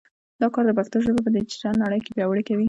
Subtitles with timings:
[0.41, 2.59] دا کار د پښتو ژبه په ډیجیټل نړۍ کې پیاوړې کوي.